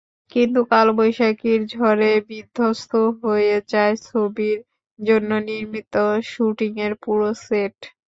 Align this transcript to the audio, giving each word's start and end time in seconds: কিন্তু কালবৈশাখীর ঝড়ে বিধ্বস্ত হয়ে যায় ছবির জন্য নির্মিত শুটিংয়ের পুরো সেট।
কিন্তু 0.31 0.59
কালবৈশাখীর 0.71 1.61
ঝড়ে 1.73 2.11
বিধ্বস্ত 2.29 2.91
হয়ে 3.21 3.55
যায় 3.71 3.95
ছবির 4.07 4.57
জন্য 4.99 5.29
নির্মিত 5.47 5.93
শুটিংয়ের 6.25 6.93
পুরো 7.03 7.29
সেট। 7.43 7.77